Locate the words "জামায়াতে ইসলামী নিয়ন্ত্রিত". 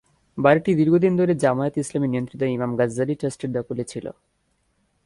1.43-2.41